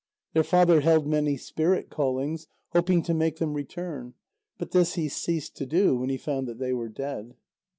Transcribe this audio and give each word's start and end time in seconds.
Their 0.33 0.43
father 0.43 0.79
held 0.81 1.05
many 1.05 1.37
spirit 1.37 1.91
callings, 1.91 2.47
hoping 2.71 3.03
to 3.03 3.13
make 3.13 3.37
them 3.37 3.53
return. 3.53 4.15
But 4.57 4.71
this 4.71 4.95
he 4.95 5.07
ceased 5.07 5.55
to 5.57 5.67
do 5.67 5.95
when 5.95 6.09
he 6.09 6.17
found 6.17 6.47
that 6.47 6.57
they 6.57 6.73
were 6.73 6.89
dead. 6.89 7.35